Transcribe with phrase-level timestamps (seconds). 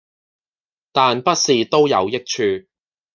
[0.91, 2.65] 但不是都有益處